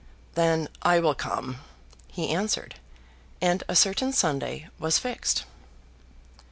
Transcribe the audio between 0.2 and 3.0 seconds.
"Then I will come," he answered,